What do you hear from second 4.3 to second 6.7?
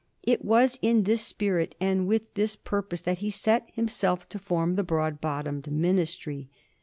form the" Broad bottomed Ministry."